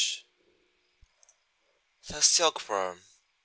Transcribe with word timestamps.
_THE 2.07 2.23
SILK 2.23 2.67
WORM. 2.67 3.01